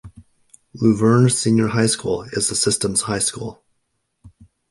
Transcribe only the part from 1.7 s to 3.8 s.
School is the system's high school.